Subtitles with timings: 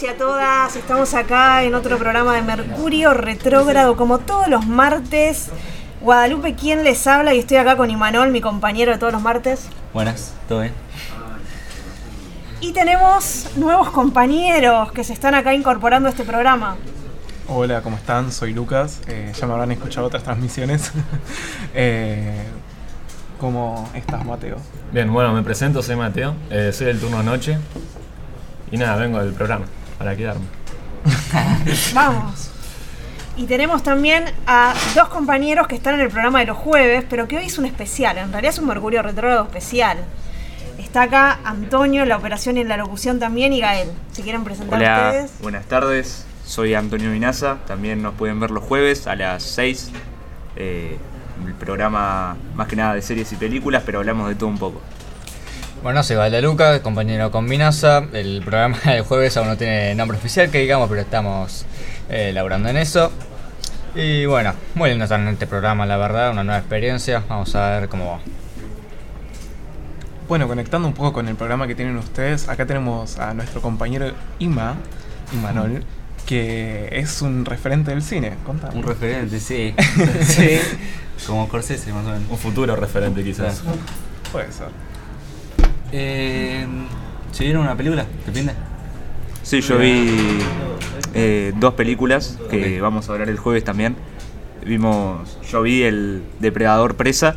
[0.00, 4.66] Todos y a todas, estamos acá en otro programa de Mercurio Retrógrado, como todos los
[4.66, 5.50] martes.
[6.00, 7.34] Guadalupe, ¿quién les habla?
[7.34, 9.68] Y estoy acá con Imanol, mi compañero de todos los martes.
[9.92, 10.72] Buenas, ¿todo bien?
[12.62, 16.76] Y tenemos nuevos compañeros que se están acá incorporando a este programa.
[17.46, 18.32] Hola, ¿cómo están?
[18.32, 19.02] Soy Lucas.
[19.06, 20.92] Eh, ya me habrán escuchado otras transmisiones.
[21.74, 22.46] eh,
[23.38, 24.56] ¿Cómo estás, Mateo?
[24.92, 27.58] Bien, bueno, me presento, soy Mateo, eh, soy del turno noche
[28.70, 29.66] y nada, vengo del programa
[30.00, 30.46] para quedarme.
[31.92, 32.50] Vamos.
[33.36, 37.28] Y tenemos también a dos compañeros que están en el programa de los jueves, pero
[37.28, 39.98] que hoy es un especial, en realidad es un Mercurio Retrógrado especial.
[40.78, 43.90] Está acá Antonio en la operación y en la locución también y Gael.
[44.10, 45.32] Si quieren presentar Hola, ustedes.
[45.42, 46.24] buenas tardes.
[46.46, 47.58] Soy Antonio Vinaza.
[47.66, 49.90] También nos pueden ver los jueves a las 6.
[50.56, 50.96] Eh,
[51.46, 54.80] el programa más que nada de series y películas, pero hablamos de todo un poco.
[55.82, 58.04] Bueno, soy Valdeluca, compañero con Minasa.
[58.12, 61.64] El programa del jueves aún no tiene nombre oficial, que digamos, pero estamos
[62.10, 63.10] eh, laburando en eso.
[63.94, 67.24] Y bueno, muy lindo estar en este programa, la verdad, una nueva experiencia.
[67.30, 68.18] Vamos a ver cómo va.
[70.28, 74.12] Bueno, conectando un poco con el programa que tienen ustedes, acá tenemos a nuestro compañero
[74.38, 74.76] Ima,
[75.32, 75.82] Imanol,
[76.26, 78.34] que es un referente del cine.
[78.44, 78.76] Contame.
[78.76, 79.74] Un referente, sí.
[80.24, 80.60] sí.
[81.26, 82.30] Como Corsese, más o menos.
[82.30, 83.62] Un futuro referente quizás.
[84.30, 84.89] Puede ser.
[85.92, 86.66] Eh,
[87.32, 88.06] ¿Se vieron una película?
[88.24, 88.54] ¿Te pinta?
[89.42, 90.38] Sí, yo vi
[91.14, 93.96] eh, dos películas que vamos a hablar el jueves también.
[94.64, 97.36] Vimos, yo vi el Depredador Presa,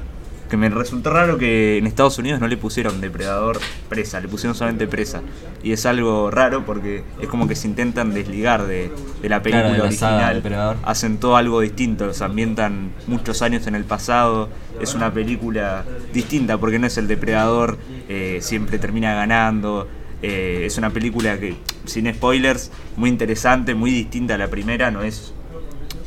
[0.50, 3.60] que me resultó raro que en Estados Unidos no le pusieron Depredador
[3.90, 5.22] Presa, le pusieron solamente Presa.
[5.64, 9.70] Y es algo raro porque es como que se intentan desligar de, de la película
[9.70, 10.78] Claro, de la saga original.
[10.84, 14.50] Hacen todo algo distinto, se ambientan muchos años en el pasado.
[14.82, 17.78] Es una película distinta porque no es el Depredador,
[18.10, 19.88] eh, siempre termina ganando.
[20.22, 21.56] Eh, es una película que,
[21.86, 24.90] sin spoilers, muy interesante, muy distinta a la primera.
[24.92, 25.34] No es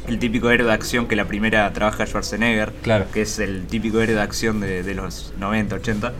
[0.08, 3.06] el típico héroe de acción que la primera trabaja Schwarzenegger, Claro.
[3.12, 6.12] que es el típico héroe de acción de, de los 90, 80.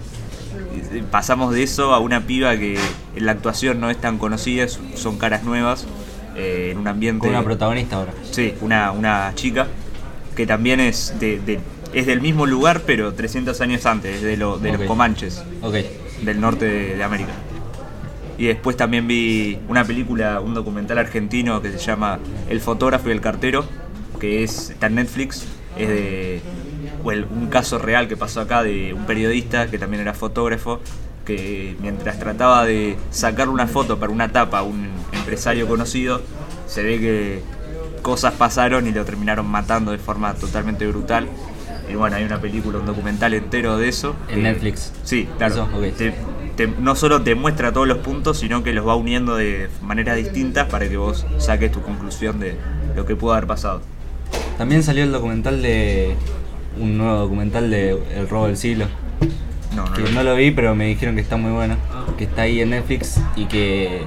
[0.92, 2.78] Y, eh, Pasamos de eso a una piba que
[3.15, 5.86] en la actuación no es tan conocida, son caras nuevas,
[6.36, 7.20] eh, en un ambiente...
[7.20, 8.12] Con una protagonista ahora.
[8.31, 9.69] Sí, una, una chica
[10.34, 11.60] que también es de, de-
[11.99, 15.43] es del mismo lugar, pero 300 años antes, es de, lo- de los Comanches,
[16.23, 17.33] del norte de, de América.
[18.39, 22.19] Y después también vi una película, un documental argentino que se llama
[22.51, 23.65] El fotógrafo y el cartero,
[24.21, 25.47] que es, está en Netflix,
[25.79, 26.41] es de
[27.05, 30.81] un caso real que pasó acá de un periodista que también era fotógrafo,
[31.25, 36.21] que mientras trataba de sacar una foto para una tapa a un empresario conocido,
[36.67, 37.41] se ve que
[38.03, 41.27] cosas pasaron y lo terminaron matando de forma totalmente brutal.
[41.91, 44.14] Y bueno, hay una película, un documental entero de eso.
[44.28, 44.92] En Netflix.
[45.04, 45.54] Sí, claro.
[45.54, 45.97] Eso, ok.
[45.97, 46.15] Te-
[46.56, 50.16] te- no solo te muestra todos los puntos, sino que los va uniendo de maneras
[50.16, 52.56] distintas para que vos saques tu conclusión de
[52.97, 53.83] lo que pudo haber pasado.
[54.59, 56.15] También salió el documental de.
[56.78, 58.86] Un nuevo documental de El robo del siglo.
[59.74, 61.77] No, no, Que lo- no lo vi, pero me dijeron que está muy bueno.
[62.18, 64.04] Que está ahí en Netflix y que.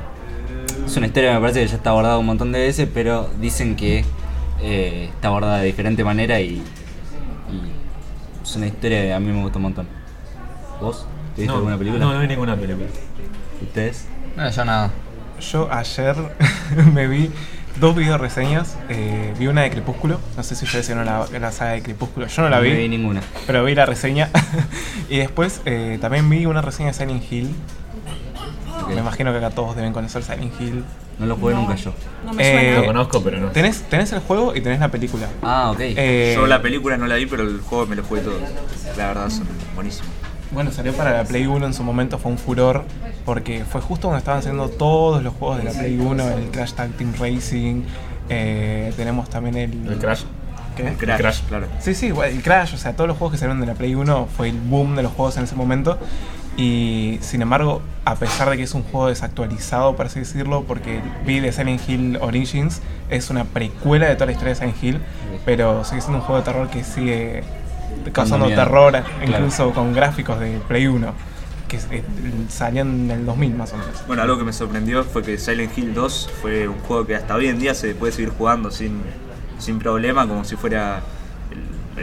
[0.86, 3.30] Es una historia que me parece que ya está abordada un montón de veces, pero
[3.40, 4.04] dicen que
[4.62, 6.62] eh, está abordada de diferente manera y
[8.50, 9.88] es una historia que a mí me gusta un montón.
[10.82, 11.06] ¿Vos?
[11.36, 12.04] ¿Te viste No, alguna película?
[12.04, 12.88] No, no vi ninguna película.
[13.62, 14.08] ¿Ustedes?
[14.36, 14.92] No, yo nada.
[15.52, 16.16] Yo ayer
[16.94, 17.32] me vi
[17.80, 18.78] dos video reseñas.
[18.90, 20.20] eh, vi una de Crepúsculo.
[20.38, 22.28] No sé si ustedes vieron la, la saga de Crepúsculo.
[22.28, 22.72] Yo no la No vi.
[22.72, 23.22] vi ninguna.
[23.48, 24.30] Pero vi la reseña.
[25.10, 27.54] y después eh, también vi una reseña de Silent Hill.
[29.10, 30.84] Imagino que acá todos deben conocer Silent Hill.
[31.18, 31.62] No lo jugué No.
[31.62, 31.92] nunca yo.
[32.26, 32.86] No me Eh, Lo suena.
[32.88, 33.48] conozco, pero no.
[33.50, 35.28] Tenés, tenés el juego y tenés la película.
[35.42, 35.80] Ah, ok.
[35.82, 38.38] Eh, Yo la película no la vi, pero el juego me lo jugué todo.
[38.98, 40.12] La verdad, son buenísimos.
[40.52, 42.84] Bueno, salió para la Play 1 en su momento, fue un furor.
[43.26, 46.74] Porque fue justo cuando estaban saliendo todos los juegos de la Play 1, el Crash
[46.74, 47.82] Tag Team Racing.
[48.30, 49.88] eh, tenemos también el.
[49.88, 50.22] El Crash.
[50.78, 50.88] ¿Qué?
[50.88, 51.42] El Crash, Crash.
[51.50, 51.66] claro.
[51.80, 54.28] Sí, sí, el Crash, o sea, todos los juegos que salieron de la Play 1
[54.38, 55.98] fue el boom de los juegos en ese momento.
[56.58, 61.00] Y sin embargo, a pesar de que es un juego desactualizado, por así decirlo, porque
[61.26, 65.00] vi de Silent Hill Origins, es una precuela de toda la historia de Silent Hill,
[65.46, 67.44] pero sigue siendo un juego de terror que sigue
[68.12, 69.06] causando terror, Claro.
[69.26, 71.14] incluso con gráficos de Play 1,
[71.68, 72.04] que eh,
[72.50, 74.06] salían en el 2000 más o menos.
[74.08, 77.36] Bueno, algo que me sorprendió fue que Silent Hill 2 fue un juego que hasta
[77.36, 79.02] hoy en día se puede seguir jugando sin,
[79.60, 81.02] sin problema, como si fuera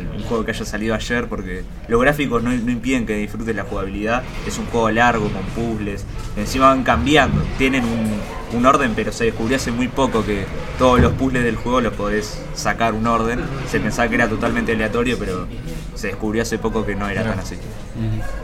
[0.00, 3.64] un juego que haya salido ayer, porque los gráficos no, no impiden que disfrutes la
[3.64, 4.22] jugabilidad.
[4.46, 6.04] Es un juego largo, con puzzles.
[6.36, 10.44] Encima van cambiando, tienen un, un orden, pero se descubrió hace muy poco que
[10.78, 13.40] todos los puzzles del juego los podés sacar un orden.
[13.68, 15.46] Se pensaba que era totalmente aleatorio, pero
[15.94, 17.56] se descubrió hace poco que no era tan así.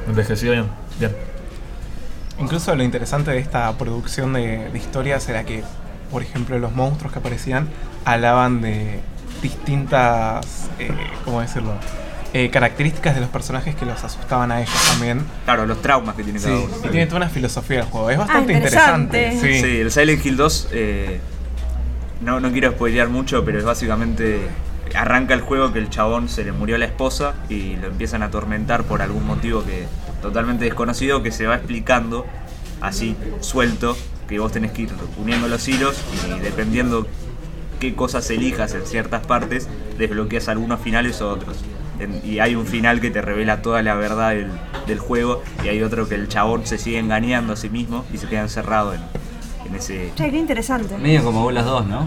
[0.08, 0.66] Envejeció bien.
[0.98, 1.12] Bien.
[2.38, 5.62] Incluso lo interesante de esta producción de, de historias era que,
[6.10, 7.68] por ejemplo, los monstruos que aparecían
[8.04, 9.00] hablaban de
[9.42, 10.90] distintas, eh,
[11.24, 11.74] ¿cómo decirlo?
[12.34, 15.22] Eh, características de los personajes que los asustaban a ellos también.
[15.44, 16.76] Claro, los traumas que tiene Sí, cada y uno.
[16.90, 18.08] tiene toda una filosofía del juego.
[18.10, 19.32] Es bastante interesante.
[19.34, 19.60] interesante.
[19.60, 21.20] Sí, el Silent Hill 2, eh,
[22.22, 24.48] no, no quiero spoilear mucho, pero es básicamente
[24.94, 28.26] arranca el juego que el chabón se le murió la esposa y lo empiezan a
[28.26, 29.86] atormentar por algún motivo que
[30.20, 32.26] totalmente desconocido que se va explicando
[32.82, 33.96] así suelto
[34.28, 35.96] que vos tenés que ir uniendo los hilos
[36.36, 37.06] y dependiendo
[37.82, 39.68] qué cosas elijas en ciertas partes
[39.98, 41.56] desbloqueas algunos finales o otros.
[41.98, 44.46] En- y hay un final que te revela toda la verdad del,
[44.86, 48.18] del juego y hay otro que el chabón se sigue engañando a sí mismo y
[48.18, 49.00] se queda encerrado en,
[49.66, 50.12] en ese...
[50.14, 50.96] Che, qué interesante.
[50.96, 52.06] Medio como Bolas 2, ¿no?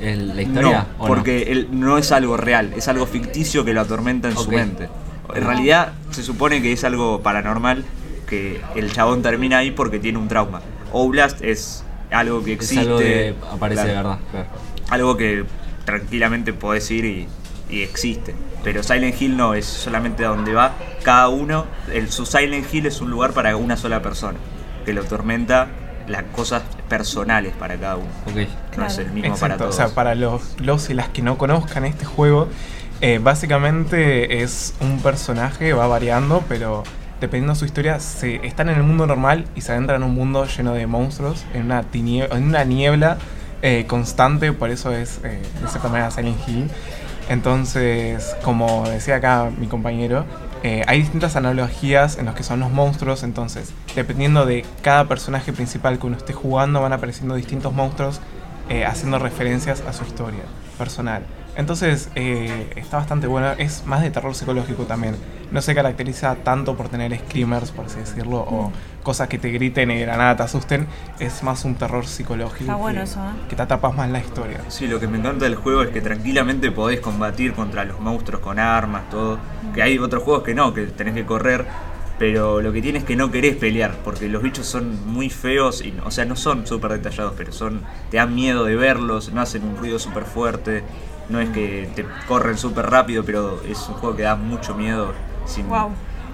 [0.00, 0.86] El- la historia.
[0.96, 4.36] No, ¿o porque él no es algo real, es algo ficticio que lo atormenta en
[4.36, 4.88] su mente.
[5.34, 7.84] En realidad se supone que es algo paranormal,
[8.28, 10.60] que el chabón termina ahí porque tiene un trauma.
[10.92, 11.82] Oblast es
[12.12, 12.80] algo que Es existe.
[12.86, 14.18] algo que aparece claro, de verdad.
[14.30, 14.46] claro.
[14.88, 15.44] Algo que
[15.84, 17.28] tranquilamente podés ir y,
[17.70, 18.34] y existe.
[18.62, 21.66] Pero Silent Hill no, es solamente a donde va cada uno.
[21.92, 24.38] El, su Silent Hill es un lugar para una sola persona,
[24.84, 25.68] que lo tormenta
[26.08, 28.08] las cosas personales para cada uno.
[28.26, 28.48] Ok.
[28.76, 29.74] No es el mismo para todos.
[29.74, 32.48] O sea, para los, los y las que no conozcan este juego,
[33.00, 36.84] eh, básicamente es un personaje, va variando, pero
[37.20, 40.14] dependiendo de su historia, se están en el mundo normal y se adentran en un
[40.14, 43.18] mundo lleno de monstruos, en una, en una niebla
[43.62, 46.70] eh, constante, por eso es eh, de cierta manera Silent Hill.
[47.28, 50.24] Entonces, como decía acá mi compañero,
[50.62, 55.52] eh, hay distintas analogías en los que son los monstruos, entonces, dependiendo de cada personaje
[55.52, 58.20] principal que uno esté jugando, van apareciendo distintos monstruos
[58.84, 60.42] haciendo referencias a su historia
[60.76, 61.22] personal.
[61.56, 65.16] Entonces, eh, está bastante bueno, es más de terror psicológico también.
[65.50, 68.72] No se caracteriza tanto por tener screamers, por así decirlo, o
[69.02, 70.86] cosas que te griten y de la nada te asusten.
[71.18, 72.64] Es más un terror psicológico.
[72.64, 73.48] Está bueno que, eso, ¿eh?
[73.48, 74.60] que te atrapas más la historia.
[74.68, 78.42] Sí, lo que me encanta del juego es que tranquilamente podés combatir contra los monstruos
[78.42, 79.38] con armas, todo.
[79.74, 81.64] Que hay otros juegos que no, que tenés que correr.
[82.18, 85.84] Pero lo que tienes es que no querés pelear, porque los bichos son muy feos,
[85.84, 89.42] y, o sea, no son súper detallados, pero son te dan miedo de verlos, no
[89.42, 90.82] hacen un ruido súper fuerte,
[91.28, 95.12] no es que te corren súper rápido, pero es un juego que da mucho miedo.
[95.46, 95.66] Sin.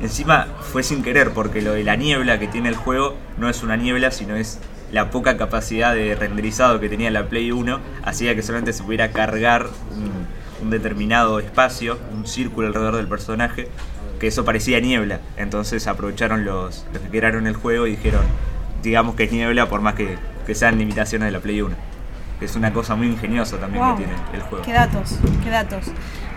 [0.00, 3.62] Encima fue sin querer, porque lo de la niebla que tiene el juego no es
[3.62, 4.58] una niebla, sino es
[4.90, 9.12] la poca capacidad de renderizado que tenía la Play 1, hacía que solamente se pudiera
[9.12, 10.26] cargar un,
[10.62, 13.68] un determinado espacio, un círculo alrededor del personaje,
[14.18, 15.20] que eso parecía niebla.
[15.36, 18.22] Entonces aprovecharon los, los que crearon el juego y dijeron,
[18.82, 21.74] digamos que es niebla por más que, que sean limitaciones de la Play 1.
[22.42, 23.96] Es una cosa muy ingeniosa también Wow.
[23.96, 24.64] que tiene el juego.
[24.64, 25.84] Qué datos, qué datos.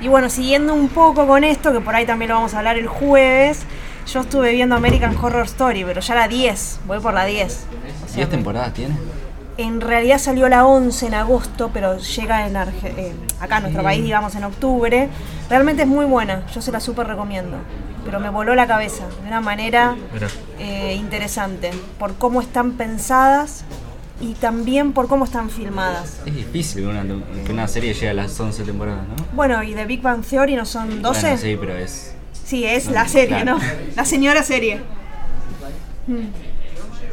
[0.01, 2.77] Y bueno, siguiendo un poco con esto, que por ahí también lo vamos a hablar
[2.77, 3.61] el jueves,
[4.11, 7.65] yo estuve viendo American Horror Story, pero ya la 10, voy por la 10.
[8.05, 8.95] O sea, ¿10 temporadas tiene?
[9.57, 13.83] En realidad salió la 11 en agosto, pero llega en Arge- eh, acá en nuestro
[13.83, 15.09] país, digamos, en octubre.
[15.49, 17.57] Realmente es muy buena, yo se la súper recomiendo.
[18.03, 19.95] Pero me voló la cabeza de una manera
[20.59, 23.63] eh, interesante, por cómo están pensadas
[24.21, 26.21] y también por cómo están filmadas.
[26.25, 27.03] Es difícil que una,
[27.45, 29.15] que una serie llegue a las 11 temporadas, ¿no?
[29.33, 31.21] Bueno, y de Big Bang Theory no son 12.
[31.21, 32.15] Bueno, sí, pero es.
[32.45, 33.57] Sí, es No, la serie, claro.
[33.57, 33.59] ¿no?
[33.95, 34.79] La señora serie.
[36.07, 36.13] Mm.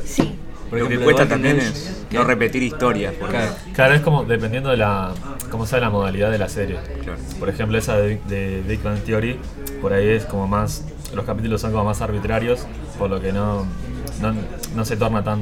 [0.05, 0.37] Sí.
[0.71, 2.17] Por lo que cuesta también es ¿qué?
[2.17, 3.13] no repetir historias.
[3.19, 3.53] porque- Claro.
[3.75, 5.13] Claro, es como dependiendo de la.
[5.51, 6.79] como sea la modalidad de la serie.
[7.03, 7.19] Claro.
[7.39, 9.39] Por ejemplo, esa de, de Big Bang Theory,
[9.81, 10.85] por ahí es como más.
[11.15, 12.61] Los capítulos son como más arbitrarios,
[12.99, 13.67] por lo que no,
[14.23, 14.35] no,
[14.75, 15.41] no se torna tan,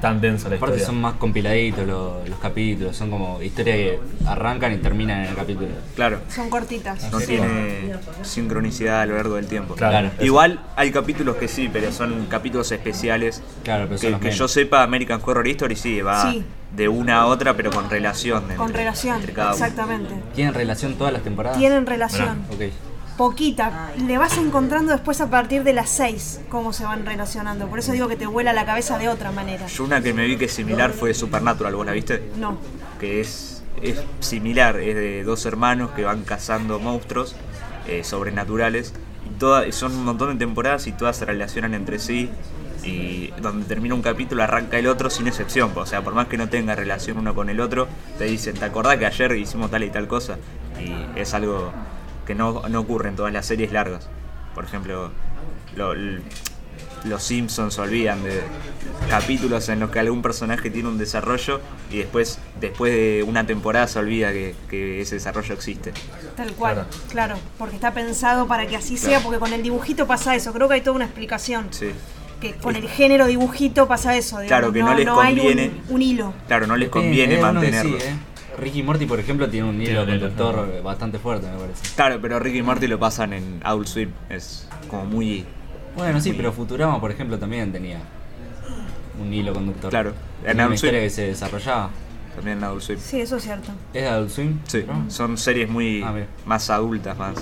[0.00, 0.86] tan densa la Aparte historia.
[0.86, 5.34] son más compiladitos los, los capítulos, son como historias que arrancan y terminan en el
[5.34, 5.68] capítulo.
[5.94, 7.10] Claro, Son cortitas.
[7.10, 9.74] no tiene sincronicidad a lo largo del tiempo.
[9.74, 10.08] Claro.
[10.10, 10.24] Claro.
[10.24, 13.42] Igual hay capítulos que sí, pero son capítulos especiales.
[13.64, 16.44] Claro, pero Que, los que yo sepa, American Horror Story sí, va Sí.
[16.74, 18.42] de una a otra, pero con relación.
[18.56, 19.64] Con entre- relación, entre cada uno.
[19.64, 20.14] exactamente.
[20.34, 21.58] ¿Tienen relación todas las temporadas?
[21.58, 22.44] Tienen relación.
[22.50, 22.60] Ok.
[23.16, 23.92] Poquita.
[24.06, 27.66] Le vas encontrando después a partir de las 6 cómo se van relacionando.
[27.66, 29.66] Por eso digo que te vuela la cabeza de otra manera.
[29.66, 32.30] Yo una que me vi que es similar fue Supernatural, ¿vos la viste?
[32.38, 32.58] No.
[33.00, 37.36] Que es, es similar, es de dos hermanos que van cazando monstruos
[37.86, 38.92] eh, sobrenaturales.
[39.24, 42.30] Y todas, son un montón de temporadas y todas se relacionan entre sí.
[42.84, 45.72] Y donde termina un capítulo arranca el otro sin excepción.
[45.74, 48.66] O sea, por más que no tenga relación uno con el otro, te dicen, ¿te
[48.66, 50.36] acordás que ayer hicimos tal y tal cosa?
[50.78, 51.72] Y es algo
[52.26, 54.08] que no, no ocurre en todas las series largas.
[54.54, 55.10] Por ejemplo,
[55.76, 55.94] lo-
[57.04, 58.42] los Simpsons se olvidan de
[59.08, 63.86] capítulos en los que algún personaje tiene un desarrollo y después, después de una temporada
[63.86, 65.92] se olvida que, que ese desarrollo existe.
[66.36, 66.88] Tal cual, Claro.
[67.10, 67.36] claro.
[67.58, 70.52] Porque está pensado para que así sea, porque con el dibujito pasa eso.
[70.52, 71.68] Creo que hay toda una explicación.
[71.70, 71.90] Sí.
[72.40, 74.40] que con el género dibujito pasa eso.
[74.40, 75.70] digamos, Claro, que no les hay un- conviene.
[75.88, 76.34] un, hilo.
[76.46, 77.98] Claro, no les Depende, conviene que mantenerlo.
[77.98, 78.16] sí, ¿eh?
[78.58, 81.94] Ricky Morty, por ejemplo, tiene un hilo conductor bastante fuerte, me parece.
[81.94, 84.10] Claro, pero Ricky y Morty lo pasan en Adult Swim.
[84.30, 85.44] Es como muy.
[85.96, 87.98] Bueno, sí, muy- pero Futurama, por ejemplo, también tenía
[89.20, 89.90] un hilo conductor.
[89.90, 90.12] Claro,
[90.44, 90.92] en Adult Swim.
[90.92, 91.90] que se desarrollaba.
[92.34, 92.98] También en Adult Swim.
[93.00, 93.70] Sí, eso es cierto.
[93.94, 94.58] ¿Es de Adult Swim?
[94.66, 95.10] Sí, ¿No?
[95.10, 96.12] son series muy Ah,
[96.44, 97.34] más adultas, más.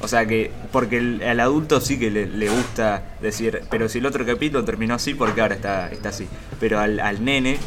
[0.00, 3.98] O sea que, porque el, al adulto sí que le, le gusta decir, pero si
[3.98, 6.26] el otro capítulo terminó así, porque ahora está, está así.
[6.58, 7.58] Pero al, al nene,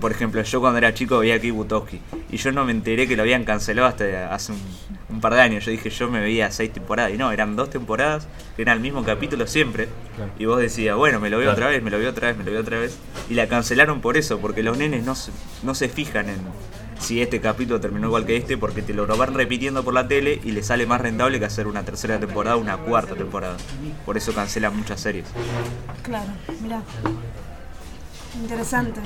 [0.00, 3.16] por ejemplo, yo cuando era chico veía aquí Butowski y yo no me enteré que
[3.16, 4.58] lo habían cancelado hasta hace un,
[5.08, 5.64] un par de años.
[5.64, 8.80] Yo dije, yo me veía seis temporadas y no, eran dos temporadas, que era el
[8.80, 9.88] mismo capítulo siempre.
[10.16, 10.30] Claro.
[10.38, 11.58] Y vos decías, bueno, me lo veo Claro.
[11.58, 12.98] otra vez, me lo veo otra vez, me lo veo otra vez.
[13.30, 16.38] Y la cancelaron por eso, porque los nenes no se, no se fijan en
[17.00, 20.40] si este capítulo terminó igual que este, porque te lo van repitiendo por la tele
[20.42, 23.56] y le sale más rentable que hacer una tercera temporada o una cuarta temporada.
[24.04, 25.26] Por eso cancelan muchas series.
[26.02, 26.82] Claro, mira.
[28.42, 29.00] Interesante.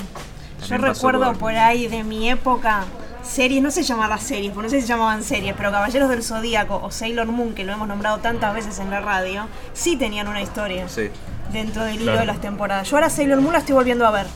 [0.68, 2.84] Yo recuerdo por ahí de mi época
[3.22, 6.22] series, no se llamaban series, porque no sé si se llamaban series, pero Caballeros del
[6.22, 10.26] Zodíaco o Sailor Moon, que lo hemos nombrado tantas veces en la radio, sí tenían
[10.28, 11.08] una historia Sí.
[11.52, 12.20] dentro del hilo Claro.
[12.20, 12.88] de las temporadas.
[12.90, 14.26] Yo ahora Sailor Moon la estoy volviendo a ver,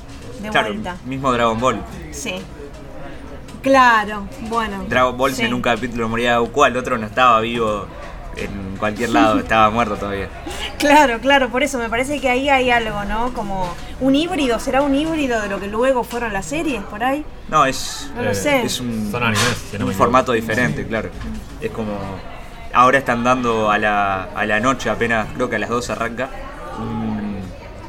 [0.41, 0.97] de Claro, vuelta.
[1.05, 1.81] mismo Dragon Ball.
[2.13, 2.35] Sí.
[3.63, 4.85] Claro, bueno.
[4.89, 5.43] Dragon Ball sí.
[5.43, 7.87] en un capítulo moría Goku, el otro no estaba vivo
[8.37, 10.29] en cualquier lado, estaba muerto todavía.
[10.79, 13.33] Claro, claro, por eso me parece que ahí hay algo, ¿no?
[13.35, 13.69] Como
[14.01, 17.25] un híbrido, ¿será un híbrido de lo que luego fueron las series por ahí?
[17.49, 18.63] No, es, No lo Eh, sé.
[18.63, 21.11] es un, Son animes, si no un formato diferente, claro.
[21.61, 21.93] Es como.
[22.73, 26.29] Ahora están dando a la, a la noche, apenas creo que a las 2 arranca.
[26.79, 27.37] Un,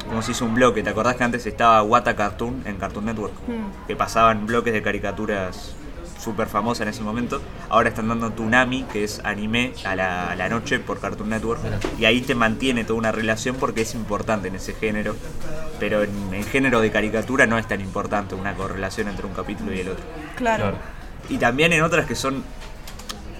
[0.08, 0.82] como se hizo un bloque.
[0.82, 3.34] ¿Te acordás que antes estaba Wata Cartoon en Cartoon Network?
[3.46, 3.86] Mm.
[3.86, 5.74] Que pasaban bloques de caricaturas
[6.28, 7.40] súper famosas en ese momento.
[7.70, 11.60] Ahora están dando Tunami, que es anime, a la, a la noche por Cartoon Network.
[11.98, 15.16] Y ahí te mantiene toda una relación porque es importante en ese género.
[15.80, 19.72] Pero en, en género de caricatura no es tan importante una correlación entre un capítulo
[19.72, 20.04] y el otro.
[20.36, 20.64] Claro.
[20.64, 20.76] Claro.
[21.30, 22.44] Y también en otras que son.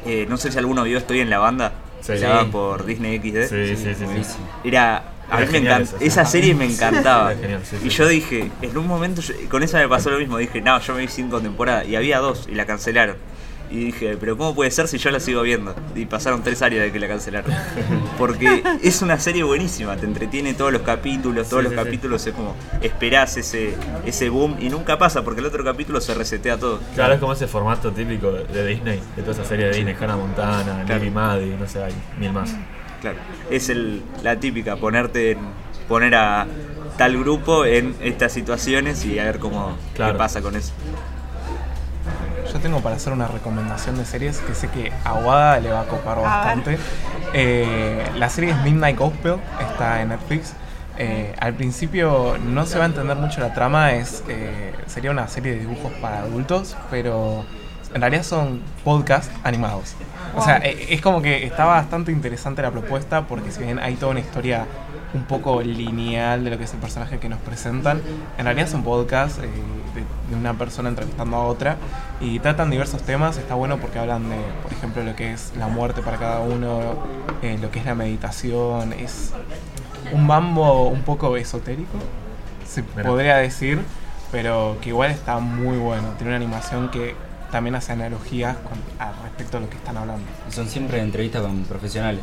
[0.07, 1.73] eh, no sé si alguno vio Estoy en la banda.
[2.01, 2.17] Sí.
[2.17, 3.49] se por Disney XD.
[3.49, 3.95] Sí, sí, sí.
[3.99, 4.05] sí.
[4.05, 4.49] buenísimo.
[4.65, 5.03] Era.
[5.31, 5.97] A mí me encanta.
[6.01, 7.33] esa, serie me encantaba.
[7.33, 10.19] Era genial, sí, y yo dije, en un momento, yo- con esa me pasó lo
[10.19, 10.39] mismo.
[10.39, 11.87] Dije, no, yo me vi cinco temporadas.
[11.87, 13.17] Y había dos y la cancelaron.
[13.71, 15.75] Y dije, pero ¿cómo puede ser si yo la sigo viendo?
[15.95, 17.53] Y pasaron tres años de que la cancelaron.
[18.17, 21.85] Porque es una serie buenísima, te entretiene todos los capítulos, todos Sí, los sí, sí.
[21.85, 23.75] capítulos es como esperás ese,
[24.07, 26.81] ese boom y nunca pasa porque el otro capítulo se resetea todo.
[26.95, 29.95] Claro, es como ese formato típico de- de Disney, de toda esa serie de Disney,
[30.01, 31.01] Hannah Montana, Claro.
[31.01, 32.55] Lily Maddie, no sé, hay mil más.
[33.01, 33.19] Claro,
[33.51, 35.39] es el, la típica, ponerte en,
[35.89, 36.47] poner a
[36.97, 40.13] tal grupo en estas situaciones y a ver cómo Claro.
[40.13, 40.73] qué pasa con eso.
[42.53, 45.83] Yo tengo para hacer una recomendación de series que sé que a Wada le va
[45.83, 46.79] a copar bastante.
[47.35, 50.55] Eh, la serie es Midnight Gospel, está en Netflix.
[50.97, 55.29] Eh, al principio no se va a entender mucho la trama, es eh, sería una
[55.29, 57.45] serie de dibujos para adultos, pero
[57.95, 59.95] en realidad son podcasts animados.
[60.37, 63.95] O sea, eh, es como que está bastante interesante la propuesta porque si bien hay
[63.95, 64.67] toda una historia
[65.15, 68.03] un poco lineal de lo que es el personaje que nos presentan,
[68.37, 69.49] en realidad son podcasts eh,
[69.95, 71.77] de, de una persona entrevistando a otra
[72.21, 73.39] y tratan diversos temas.
[73.39, 76.81] Está bueno porque hablan de, por ejemplo, lo que es la muerte para cada uno,
[77.43, 79.33] eh, lo que es la meditación, es
[80.13, 81.99] un mambo un poco esotérico,
[82.67, 83.09] se Mira.
[83.09, 83.81] podría decir,
[84.31, 86.09] pero que igual está muy bueno.
[86.19, 87.15] Tiene una animación que
[87.51, 90.25] también hace analogías con, a respecto a lo que están hablando.
[90.49, 92.23] Y son siempre entrevistas con profesionales.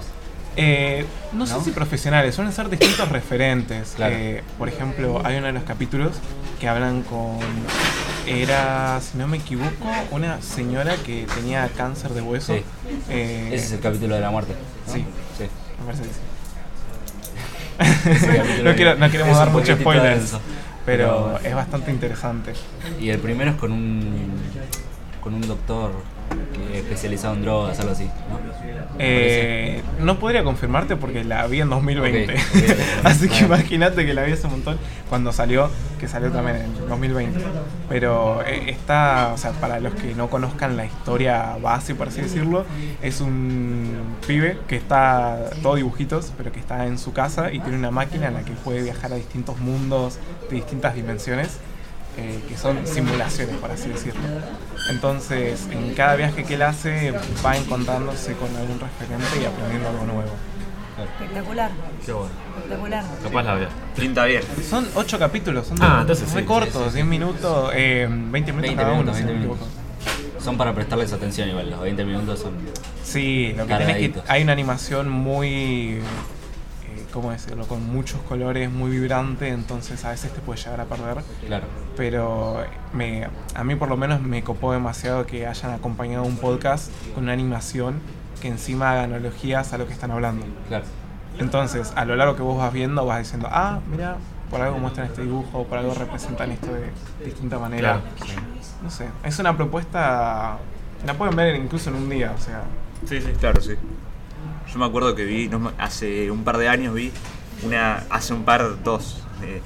[0.57, 3.93] Eh, no, sé si profesionales, suelen ser distintos referentes.
[3.95, 4.15] Claro.
[4.15, 6.11] Eh, por ejemplo, hay uno de los capítulos
[6.59, 7.39] que hablan con.
[8.25, 12.55] Era, si no me equivoco, una señora que tenía cáncer de hueso.
[12.55, 12.63] Sí.
[13.09, 14.53] Eh, Ese es el capítulo de la muerte.
[14.87, 14.93] ¿no?
[14.93, 15.05] Sí.
[15.37, 15.45] sí.
[15.79, 16.21] Me parece que sí.
[18.63, 20.37] no, quiero- no es queremos dar muchos spoilers,
[20.85, 22.53] Pero- es bastante interesante.
[22.99, 24.31] Y el primero es con un
[25.25, 25.91] con un doctor
[26.53, 28.39] que- especializado en drogas, algo así, ¿no?
[28.99, 32.33] Eh, no podría confirmarte porque la vi en 2020.
[32.33, 32.55] Ok, ok,
[32.99, 33.05] ok.
[33.05, 34.77] Así que imagínate que la vi hace un montón
[35.09, 37.39] cuando salió, que salió también en 2020.
[37.89, 42.21] Pero eh, está, o sea, para los que no conozcan la historia base, por así
[42.21, 42.65] decirlo,
[43.01, 47.77] es un pibe que está, todo dibujitos, pero que está en su casa y tiene
[47.79, 50.19] una máquina en la que puede viajar a distintos mundos
[50.51, 51.57] de distintas dimensiones.
[52.17, 54.21] Eh, que son simulaciones, por así decirlo.
[54.89, 57.13] Entonces, en cada viaje que él hace,
[57.45, 60.31] va encontrándose con algún referente y aprendiendo algo nuevo.
[61.19, 61.71] Espectacular,
[62.05, 62.29] Qué bueno.
[62.57, 63.03] espectacular.
[63.21, 63.69] Capaz la vea.
[63.97, 64.41] Pinta bien.
[64.69, 68.51] Son ocho capítulos, son Ah, entonces muy sí, cortos, sí, sí, 10 minutos, eh, 20
[68.53, 69.67] minutos 20 cada uno, minutos, si no 20 me minutos.
[69.67, 70.41] equivoco.
[70.41, 72.53] Son para prestarles atención igual, los 20 minutos son...
[73.03, 75.99] Sí, lo que tiene es que hay una animación muy,
[77.15, 77.65] ¿cómo decirlo?
[77.65, 81.23] Con muchos colores, muy vibrante, entonces a veces te puede llegar a perder.
[81.47, 81.65] Claro.
[81.95, 86.91] Pero me, a mí por lo menos me copó demasiado que hayan acompañado un podcast
[87.13, 88.01] con una animación
[88.41, 90.45] que encima haga analogías a lo que están hablando.
[90.67, 90.83] Claro.
[91.39, 94.17] Entonces, a lo largo que vos vas viendo, vas diciendo, ah, mira,
[94.51, 96.91] por algo muestran este dibujo, por algo representan esto de
[97.23, 98.01] distinta manera.
[98.17, 98.41] Claro.
[98.83, 100.57] No sé, es una propuesta,
[101.05, 102.63] la pueden ver incluso en un día, o sea,
[103.05, 103.31] Sí, sí.
[103.39, 103.75] Claro, sí.
[104.71, 107.11] Yo me acuerdo que vi, hace un par de años vi
[107.63, 109.61] una, hace un par, dos, eh,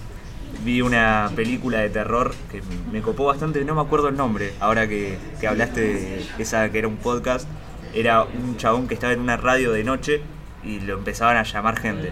[0.64, 4.88] vi una película de terror que me copó bastante, no me acuerdo el nombre, ahora
[4.88, 7.48] que, que hablaste de esa que era un podcast,
[7.94, 10.22] era un chabón que estaba en una radio de noche
[10.64, 12.12] y lo empezaban a llamar gente.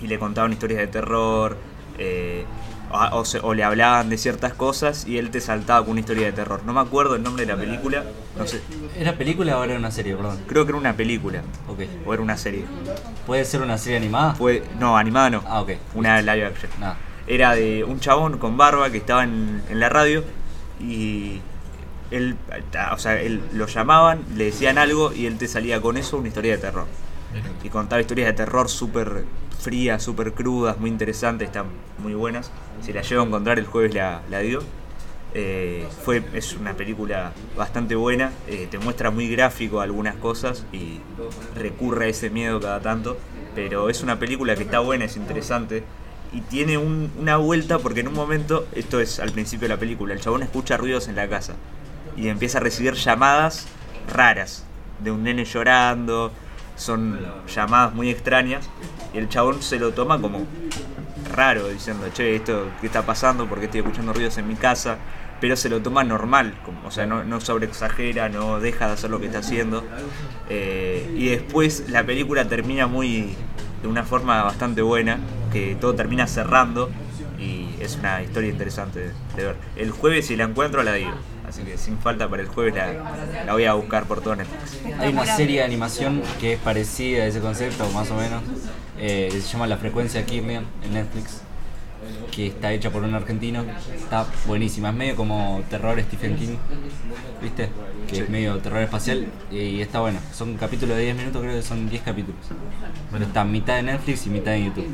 [0.00, 1.56] Y le contaban historias de terror,
[1.98, 2.44] eh,
[2.90, 6.26] o, se- o le hablaban de ciertas cosas y él te saltaba con una historia
[6.26, 6.62] de terror.
[6.64, 8.04] No me acuerdo el nombre de la película,
[8.36, 8.60] no sé,
[8.98, 10.14] ¿Era película o era una serie?
[10.16, 10.38] Perdón.
[10.46, 11.42] creo que era una película.
[11.68, 11.80] Ok.
[12.06, 12.64] O era una serie.
[13.26, 14.34] ¿Puede ser una serie animada?
[14.78, 15.44] No, animada no.
[15.46, 15.72] Ah, ok.
[15.94, 16.70] Una live action.
[16.80, 16.96] Nada.
[17.26, 20.24] Era de un chabón con barba que estaba en, en la radio
[20.80, 21.40] y
[22.10, 22.36] él,
[22.92, 26.28] o sea, él lo llamaban, le decían algo y él te salía con eso una
[26.28, 26.86] historia de terror.
[27.62, 29.24] Y contaba historias de terror súper
[29.60, 31.66] frías, súper crudas, muy interesantes, están
[31.98, 32.50] muy buenas.
[32.82, 34.62] Si la llego a encontrar el jueves la, la digo.
[35.34, 41.00] Eh, fue, es una película bastante buena, eh, te muestra muy gráfico algunas cosas y
[41.54, 43.18] recurre a ese miedo cada tanto,
[43.54, 45.84] pero es una película que está buena, es interesante
[46.32, 49.78] y tiene un- una vuelta porque en un momento, esto es al principio de la
[49.78, 51.56] película, el chabón escucha ruidos en la casa
[52.16, 53.66] y empieza a recibir llamadas
[54.10, 54.64] raras
[55.04, 56.32] de un nene llorando,
[56.78, 57.20] son
[57.54, 58.68] llamadas muy extrañas
[59.12, 60.46] y el chabón se lo toma como
[61.34, 64.96] raro, diciendo, che, esto qué está pasando, porque estoy escuchando ruidos en mi casa,
[65.40, 69.10] pero se lo toma normal, como- o sea, no, no sobreexagera, no deja de hacer
[69.10, 69.84] lo que está haciendo.
[70.48, 73.34] Eh, y después la película termina muy
[73.82, 75.18] de una forma bastante buena,
[75.52, 76.90] que todo termina cerrando
[77.38, 79.56] y es una historia interesante de ver.
[79.76, 81.12] El jueves si la encuentro la digo,
[81.48, 84.78] así que sin falta para el jueves la, la voy a buscar por todo Netflix.
[85.00, 88.42] Hay una serie de animación que es parecida a ese concepto, más o menos.
[88.98, 91.42] eh, se llama La Frecuencia Kirlian en Netflix.
[92.30, 93.64] Que está hecha por un argentino.
[93.94, 94.90] Está buenísima.
[94.90, 96.56] Es medio como terror Stephen King.
[97.42, 97.70] ¿Viste?
[98.06, 99.26] Que es medio terror espacial.
[99.50, 100.20] Y está bueno.
[100.32, 102.40] Son capítulos de 10 minutos, creo que son 10 capítulos.
[103.10, 104.86] Pero está mitad en Netflix y mitad en YouTube.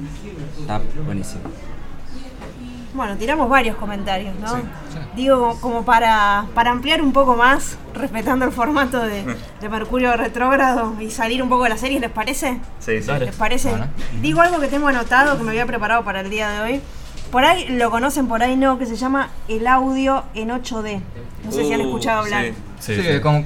[0.60, 1.42] Está buenísimo.
[2.94, 4.52] Bueno, tiramos varios comentarios, ¿no?
[5.16, 9.24] Digo, como- para, para ampliar un poco más, respetando el formato de,
[9.60, 12.60] de Mercurio Retrógrado y salir un poco de la serie, ¿les parece?
[12.78, 13.10] Sí, sí.
[13.18, 13.70] ¿Les parece?
[13.70, 13.88] Bueno.
[14.22, 16.80] Digo algo que tengo anotado, que me había preparado para el día de hoy.
[17.32, 21.00] Por ahí lo conocen, por ahí no, que se llama el audio en 8D.
[21.44, 22.44] No sé si han Uh, escuchado hablar.
[22.44, 22.54] sí.
[22.78, 23.20] Sí, Sí, sí.
[23.20, 23.44] como.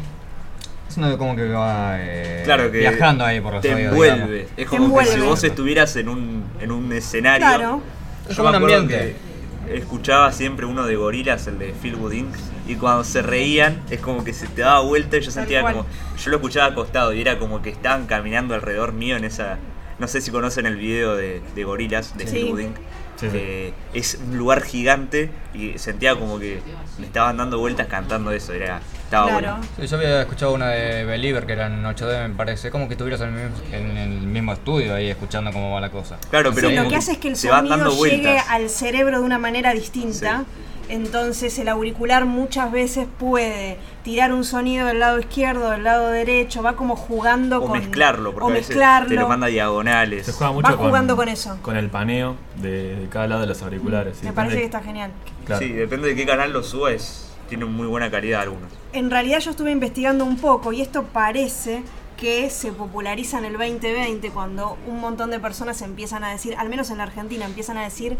[0.90, 4.16] Es uno como que va eh, Claro que viajando ahí por los te oídos, envuelve.
[4.26, 4.50] digamos.
[4.58, 7.46] Es Te como que si vos estuvieras en un, en un escenario.
[7.46, 7.80] Claro.
[8.28, 8.94] Es Yo como me un ambiente.
[9.16, 9.27] que
[9.76, 12.34] escuchaba siempre uno de gorilas, el de Phil Inc.
[12.66, 15.86] Y cuando se reían, es como que se te daba vuelta y yo sentía como.
[16.22, 19.58] Yo lo escuchaba acostado y era como que estaban caminando alrededor mío en esa.
[19.98, 22.36] No sé si conocen el video de, de gorilas de Sí.
[22.36, 22.76] Phil Inc.
[23.16, 23.36] Sí, sí.
[23.36, 26.60] Eh, es un lugar gigante y sentía como que
[26.98, 28.52] me estaban dando vueltas cantando eso.
[28.52, 29.56] Era, estaba Claro.
[29.56, 29.68] bueno.
[29.80, 32.70] Sí, yo había escuchado una de Believer que era en 8D, me parece.
[32.70, 35.90] Como que estuvieras en el mismo, en el mismo estudio ahí escuchando cómo va la
[35.90, 36.18] cosa.
[36.30, 39.38] Claro, pero Sí, lo que hace es que el sonido llegue al cerebro de una
[39.38, 40.44] manera distinta.
[40.90, 46.62] Entonces el auricular muchas veces puede tirar un sonido del lado izquierdo, del lado derecho,
[46.62, 47.78] va como jugando O con...
[47.78, 49.08] mezclarlo, porque o a veces mezclarlo.
[49.08, 50.24] te lo manda diagonales.
[50.24, 51.58] Se juega mucho Va jugando con eso.
[51.60, 54.16] Con el paneo de, de cada lado de los auriculares.
[54.18, 55.10] sí, Me parece que está genial.
[55.44, 55.60] Claro.
[55.60, 58.70] Sí, depende de qué canal lo subes, tiene muy buena calidad algunos.
[58.92, 61.82] En realidad yo estuve investigando un poco y esto parece
[62.16, 66.68] que se populariza en el 2020 cuando un montón de personas empiezan a decir, al
[66.68, 68.16] menos en la Argentina, empiezan a decir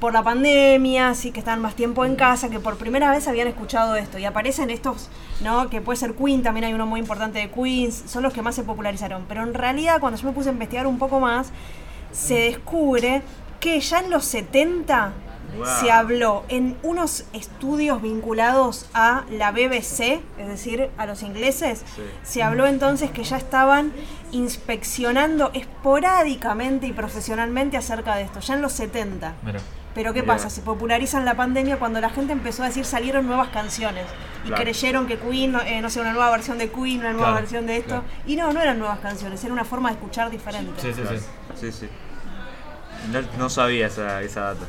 [0.00, 3.48] por la pandemia, así que están más tiempo en casa, que por primera vez habían
[3.48, 4.18] escuchado esto.
[4.18, 5.10] Y aparecen estos,
[5.42, 5.68] ¿no?
[5.70, 8.54] Que puede ser Queen, también hay uno muy importante de Queens, son los que más
[8.54, 9.24] se popularizaron.
[9.28, 11.50] Pero en realidad cuando yo me puse a investigar un poco más,
[12.12, 13.22] se descubre
[13.58, 15.12] que ya en los 70
[15.56, 15.66] Wow.
[15.80, 22.02] se habló en unos estudios vinculados a la BBC, es decir, a los ingleses, Sí.
[22.22, 23.92] se habló entonces que ya estaban
[24.32, 29.34] inspeccionando esporádicamente y profesionalmente acerca de esto, ya en los 70.
[29.42, 29.60] Mira.
[29.94, 30.50] Pero ¿qué pasa?
[30.50, 34.04] Se popularizan la pandemia cuando la gente empezó a decir salieron nuevas canciones
[34.44, 34.62] y Claro.
[34.62, 37.40] creyeron que Queen, no, eh, no sé, una nueva versión de Queen, una nueva Claro,
[37.40, 37.88] versión de esto.
[37.88, 38.04] claro.
[38.26, 40.72] Y no, no eran nuevas canciones, era una forma de escuchar diferente.
[40.82, 41.18] Sí, sí, Claro.
[41.18, 41.24] sí.
[41.58, 41.88] Sí, sí.
[43.10, 44.66] No, no sabía esa, esa data.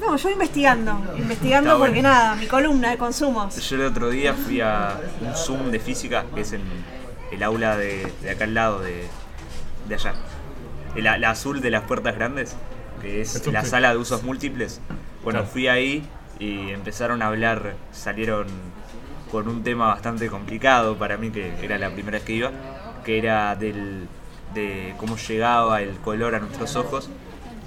[0.00, 2.08] No, yo investigando, investigando Está porque bueno.
[2.08, 3.56] nada, mi columna de consumos.
[3.68, 6.62] Yo el otro día fui a un Zoom de física, que es en
[7.32, 9.06] el aula de, de acá al lado de,
[9.88, 10.14] de allá.
[10.96, 12.54] la, la azul de las puertas grandes,
[13.02, 14.80] que es la sala de usos múltiples.
[15.24, 15.52] Bueno, Claro.
[15.52, 16.06] fui ahí
[16.38, 18.46] y empezaron a hablar, salieron
[19.32, 22.50] con un tema bastante complicado para mí, que era la primera vez que iba,
[23.04, 24.06] que era del,
[24.54, 27.10] de cómo llegaba el color a nuestros ojos.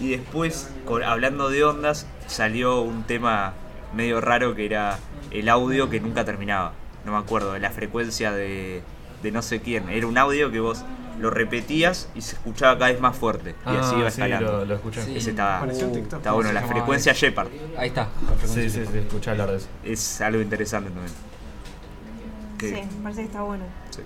[0.01, 3.53] Y después, con- hablando de ondas, salió un tema
[3.93, 4.97] medio raro que era
[5.31, 6.73] el audio que nunca terminaba.
[7.05, 8.81] No me acuerdo, la frecuencia de,
[9.23, 9.89] de no sé quién.
[9.89, 10.83] Era un audio que vos
[11.19, 13.53] lo repetías y se escuchaba cada vez más fuerte.
[13.65, 14.51] Y así iba Ah, sí, escalando.
[14.59, 15.03] lo, lo escuché.
[15.03, 15.17] Sí.
[15.17, 16.17] Ese está, TikTok.
[16.19, 17.13] está bueno, la frecuencia?
[17.13, 17.49] Shepard.
[17.77, 18.07] Ahí está.
[18.45, 19.67] Sí, sí, sí, escuché hablar de eso.
[19.83, 21.13] Es algo interesante también.
[22.59, 23.63] Sí, me parece que está bueno.
[23.91, 24.01] sí.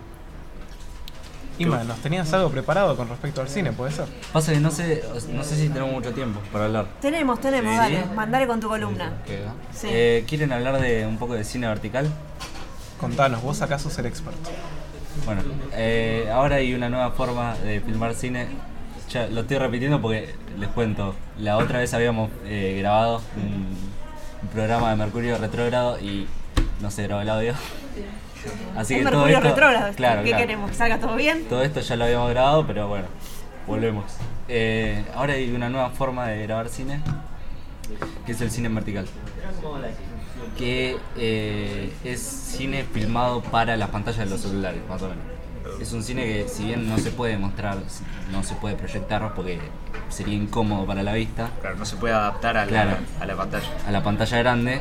[1.58, 4.06] Ima, ¿nos tenías algo preparado con respecto al cine, puede ser?
[4.34, 6.86] Pasa que no sé, no sé si tenemos mucho tiempo para hablar.
[7.02, 7.78] Tenemos, tenemos, Sí.
[7.78, 9.14] dale, mandale con tu columna.
[9.74, 9.88] Sí.
[9.90, 12.10] Eh, ¿Quieren hablar de un poco de cine vertical?
[13.00, 14.50] Contanos, vos acá sos el experto.
[15.26, 18.48] Bueno, eh, ahora hay una nueva forma de filmar cine.
[19.10, 21.16] Ya lo estoy repitiendo porque les cuento.
[21.40, 23.78] La otra vez habíamos eh, grabado un,
[24.42, 26.28] un programa de Mercurio retrógrado y
[26.82, 27.54] no se grabó el audio.
[28.76, 29.94] Así es que todo esto, retrógrado.
[29.96, 30.42] claro, ¿Qué claro.
[30.44, 30.70] queremos?
[30.72, 31.46] ¿Que salga todo bien?
[31.46, 33.08] Todo esto ya lo habíamos grabado, pero bueno,
[33.68, 34.06] volvemos.
[34.48, 37.00] Eh, ahora hay una nueva forma de grabar cine,
[38.26, 39.06] que es el cine en vertical.
[40.58, 45.24] Que eh, es cine filmado para las pantallas de los celulares, más o menos.
[45.82, 47.78] Es un cine que si bien no se puede mostrar,
[48.32, 49.60] no se puede proyectar porque
[50.10, 52.98] sería incómodo para la vista, Claro, no se puede adaptar a la, Claro.
[53.20, 53.68] a la pantalla.
[53.88, 54.80] a la pantalla grande,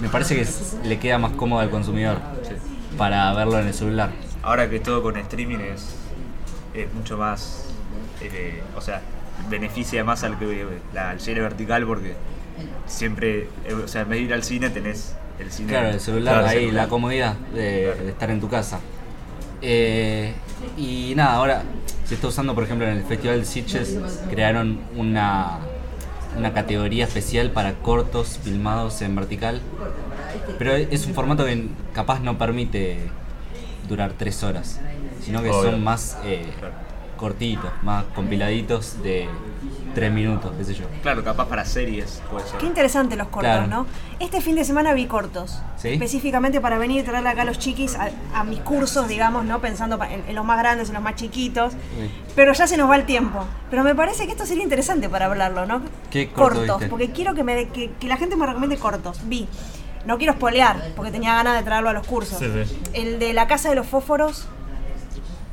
[0.00, 0.48] me parece que
[0.88, 2.18] le queda más cómodo al consumidor.
[2.96, 4.10] Para verlo en el celular.
[4.42, 5.86] Ahora que todo con streaming es,
[6.74, 7.66] es mucho más.
[8.20, 9.02] eh, o sea,
[9.50, 12.14] beneficia más al, que, la- al cine vertical porque
[12.86, 13.48] siempre.
[13.66, 15.68] eh, o sea, en vez de ir al cine tenés el cine.
[15.68, 16.84] Claro, el celular, Claro, el ahí, celular.
[16.84, 18.04] la comodidad de, Claro.
[18.04, 18.80] de estar en tu casa.
[19.62, 20.32] Eh,
[20.76, 21.62] y nada, ahora
[22.04, 23.98] se está usando, por ejemplo, en el Festival de Sitges,
[24.30, 25.58] crearon una,
[26.36, 29.60] una categoría especial para cortos filmados en vertical.
[30.58, 32.98] Pero es un formato que capaz no permite
[33.88, 34.80] durar tres horas,
[35.22, 35.70] sino que Obvio.
[35.72, 36.74] son más eh, Claro.
[37.16, 39.28] cortitos, más compiladitos de
[39.94, 40.86] tres minutos, qué sé yo.
[41.02, 42.58] Claro, capaz para series puede ser.
[42.58, 43.66] Qué interesante los cortos, Claro.
[43.68, 43.86] ¿no?
[44.18, 45.60] Este fin de semana vi cortos.
[45.76, 45.90] ¿Sí?
[45.90, 49.60] Específicamente para venir y traerle acá a los chiquis a, a mis cursos, digamos, ¿no?
[49.60, 51.74] Pensando pa- en, en los más grandes, en los más chiquitos.
[51.74, 52.10] Sí.
[52.34, 53.44] Pero ya se nos va el tiempo.
[53.70, 55.82] Pero me parece que esto sería interesante para hablarlo, ¿no?
[56.10, 56.88] ¿Qué corto cortos, viste?
[56.90, 59.20] porque quiero que, me, de- que, que la gente me recomiende cortos.
[59.26, 59.46] Vi.
[60.06, 62.38] No quiero spoilear, porque tenía ganas de traerlo a los cursos.
[62.38, 62.80] Sí, sí.
[62.92, 64.46] El de la casa de los fósforos,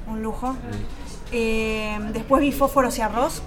[0.08, 0.56] un lujo.
[1.32, 3.42] Eh, después vi fósforos y arroz.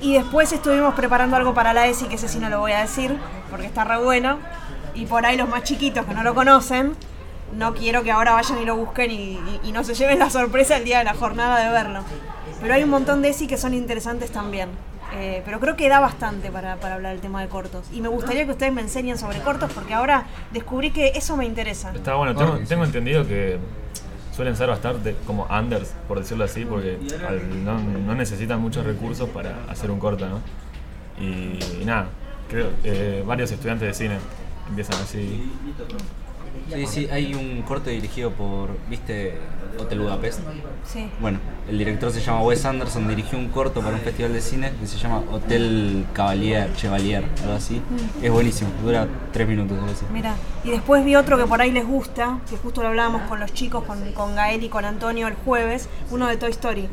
[0.00, 2.80] Y después estuvimos preparando algo para la ESI, que ese sí no lo voy a
[2.82, 3.16] decir,
[3.50, 4.38] porque está re bueno.
[4.94, 6.94] Y por ahí los más chiquitos que no lo conocen,
[7.56, 10.28] no quiero que ahora vayan y lo busquen y, y- y no se lleven la
[10.30, 12.00] sorpresa el día de la jornada de verlo.
[12.60, 14.68] Pero hay un montón de ESI que son interesantes también.
[15.14, 17.86] Eh, pero creo que da bastante para, para hablar del tema de cortos.
[17.92, 21.46] Y me gustaría que ustedes me enseñen sobre cortos, porque ahora descubrí que eso me
[21.46, 21.92] interesa.
[21.94, 22.64] Está bueno, tengo, sí.
[22.66, 23.58] tengo entendido que
[24.36, 29.28] suelen ser bastante como unders, por decirlo así, porque al- no, no necesitan muchos recursos
[29.30, 30.40] para hacer un corto, ¿no?
[31.20, 32.06] Y, y nada,
[32.48, 34.18] creo eh, varios estudiantes de cine
[34.68, 35.50] empiezan así.
[36.72, 39.38] Sí, sí, hay un corto dirigido por, ¿viste?
[39.78, 40.40] Hotel Budapest.
[40.84, 41.08] Sí.
[41.20, 44.72] Bueno, el director se llama Wes Anderson, dirigió un corto para un festival de cine
[44.80, 47.80] que se llama Hotel Cavalier, Chevalier, algo así.
[48.22, 50.04] Es buenísimo, dura tres minutos, algo así.
[50.12, 50.34] Mira,
[50.64, 53.52] y después vi otro que por ahí les gusta, que justo lo hablábamos con los
[53.52, 56.88] chicos, con, con Gael y con Antonio el jueves, uno de Toy Story.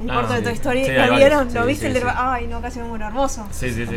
[0.00, 0.42] Un Ah, corto de.
[0.42, 0.84] Toy Story.
[0.84, 1.52] Sí, ¿Lo vieron?
[1.54, 1.82] ¿Lo viste?
[1.82, 2.12] sí, el del-.
[2.14, 3.06] Ay, no, casi me muero.
[3.06, 3.46] Hermoso.
[3.50, 3.96] Sí, sí, sí.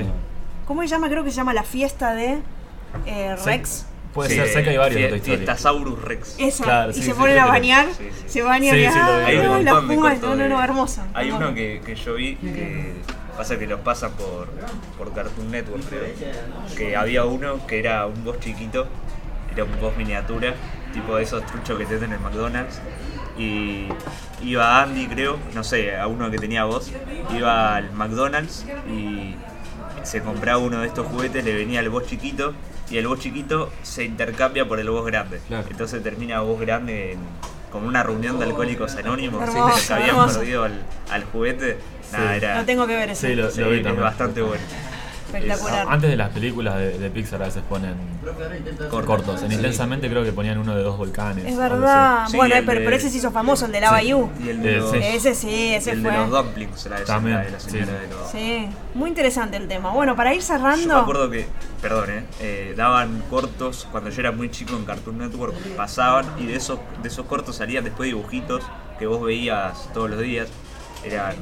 [0.66, 1.10] ¿Cómo se llama?
[1.10, 2.40] Creo que se llama La Fiesta de
[3.06, 3.86] eh, Rex.
[4.13, 5.19] Puede Sí, ser, sé que hay varios de.
[5.19, 6.36] Fiestasaurus Rex.
[6.38, 6.63] Esa.
[6.65, 8.24] Claro, y sí, se sí, ponen a bañar, sí, sí.
[8.30, 9.47] se bañan Sí, y sí, lo vi, ay, lo vi.
[9.47, 11.02] no, un la cortos No, no, hermoso.
[11.13, 12.93] Hay uno que, que yo vi que
[13.38, 14.50] pasa que los pasan por,
[14.97, 16.04] por Cartoon Network, creo.
[16.76, 18.88] Que había uno que era un boss chiquito,
[19.54, 20.56] era un boss miniatura,
[20.93, 22.80] tipo de esos truchos que te dan en el McDonald's.
[23.38, 23.88] Y
[24.43, 26.91] iba Andy, creo, no sé, a uno que tenía voz,
[27.34, 29.36] iba al McDonald's y
[30.04, 32.54] se compraba uno de estos juguetes, le venía el boss chiquito
[32.92, 35.40] y el boss chiquito se intercambia por el boss grande.
[35.48, 35.68] Claro.
[35.70, 37.20] Entonces termina voz grande en,
[37.72, 40.40] como una reunión de alcohólicos anónimos Hermoso, que se habían hermoso.
[40.40, 41.78] perdido al, al juguete.
[42.10, 42.18] Sí.
[42.20, 43.30] era Lo tengo que ver ese.
[43.30, 44.64] Sí, lo, sí, lo vi es bastante bueno.
[45.34, 45.88] Espectacular.
[45.89, 47.94] Antes de las películas de, de Pixar a veces ponen
[48.89, 49.41] cortos.
[49.44, 51.46] En Intensamente creo que ponían uno de dos volcanes.
[51.46, 52.26] Es verdad.
[52.30, 54.30] Sí, bueno, pero, de- pero ese se hizo famoso, el de Lava You.
[54.44, 54.98] Y el de Eh, los, sí.
[55.02, 56.12] Ese sí, y ese el fue.
[56.12, 57.91] de los dumplings, la de, También, la de la señora sí.
[57.91, 58.32] de los...
[58.32, 59.91] Sí, muy interesante el tema.
[59.91, 60.94] Bueno, para ir Yo cerrando.
[60.96, 61.48] me acuerdo que,
[61.82, 66.46] perdón, eh, eh, daban cortos cuando yo era muy chico en Cartoon Network, pasaban y
[66.48, 68.63] de esos, de esos cortos salían después dibujitos
[69.00, 70.48] que vos veías todos los días.
[71.04, 71.36] Eran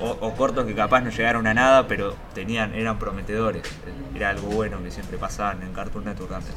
[0.00, 3.62] o, o cortos que capaz no llegaron a nada, pero tenían eran prometedores.
[4.14, 6.54] Era algo bueno que siempre pasaban en Cartoon Network antes.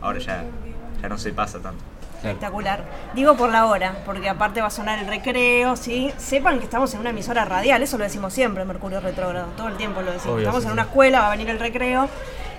[0.00, 0.44] Ahora ya,
[1.00, 1.82] ya no se pasa tanto.
[2.16, 2.84] Espectacular.
[3.14, 6.10] Digo por la hora, porque aparte va a sonar el recreo, ¿sí?
[6.16, 9.68] Sepan que estamos en una emisora radial, eso lo decimos siempre en Mercurio Retrógrado, todo
[9.68, 10.36] el tiempo lo decimos.
[10.36, 10.72] Obvio, estamos sí, en sí.
[10.72, 12.08] una escuela, va a venir el recreo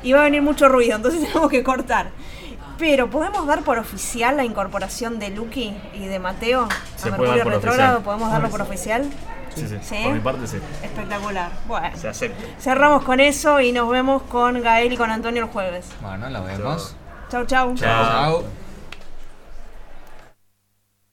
[0.04, 2.12] y va a venir mucho ruido, entonces tenemos que cortar.
[2.78, 7.44] Pero, ¿podemos dar por oficial la incorporación de Lucky y de Mateo Se a Mercurio
[7.44, 7.98] por Retrógrado?
[7.98, 8.04] oficial.
[8.04, 9.06] ¿Podemos darlo por oficial?
[9.56, 9.96] Sí, sí, ¿Sí?
[10.04, 10.58] Por mi parte, sí.
[10.84, 11.50] Espectacular.
[11.68, 12.44] Bueno, Se acepta.
[12.60, 15.86] cerramos con eso y nos vemos con Gael y con Antonio el jueves.
[16.02, 16.96] Bueno, lo vemos.
[17.30, 17.74] Chau, chau.
[17.76, 18.04] Chao.
[18.42, 18.65] Chao.